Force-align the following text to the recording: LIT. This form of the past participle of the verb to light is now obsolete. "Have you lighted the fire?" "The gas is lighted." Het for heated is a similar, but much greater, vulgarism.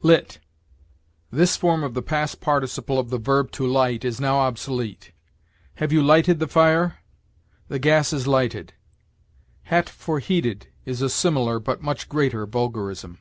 LIT. 0.00 0.38
This 1.30 1.58
form 1.58 1.84
of 1.84 1.92
the 1.92 2.00
past 2.00 2.40
participle 2.40 2.98
of 2.98 3.10
the 3.10 3.18
verb 3.18 3.50
to 3.50 3.66
light 3.66 4.06
is 4.06 4.22
now 4.22 4.38
obsolete. 4.38 5.12
"Have 5.74 5.92
you 5.92 6.02
lighted 6.02 6.38
the 6.38 6.48
fire?" 6.48 7.00
"The 7.68 7.78
gas 7.78 8.10
is 8.10 8.26
lighted." 8.26 8.72
Het 9.64 9.90
for 9.90 10.18
heated 10.18 10.68
is 10.86 11.02
a 11.02 11.10
similar, 11.10 11.58
but 11.60 11.82
much 11.82 12.08
greater, 12.08 12.46
vulgarism. 12.46 13.16